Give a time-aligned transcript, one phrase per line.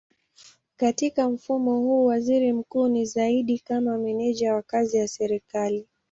[0.77, 5.87] Katika mfumo huu waziri mkuu ni zaidi kama meneja wa kazi ya serikali.